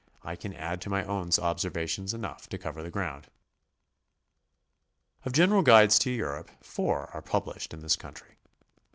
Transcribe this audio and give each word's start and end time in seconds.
I 0.23 0.35
can 0.35 0.55
add 0.55 0.81
to 0.81 0.89
my 0.89 1.03
own 1.05 1.27
ob 1.37 1.59
servations 1.59 2.11
enough 2.11 2.49
to 2.49 2.57
cover 2.57 2.81
the 2.81 2.89
ground. 2.89 3.27
Of 5.25 5.31
general 5.31 5.61
guides 5.61 5.99
to 5.99 6.09
Europe 6.09 6.49
four 6.63 7.11
are 7.13 7.21
published 7.21 7.71
in 7.71 7.81
this 7.81 7.95
country. 7.97 8.39